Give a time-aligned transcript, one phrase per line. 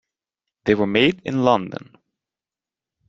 [0.65, 1.95] They were made in London.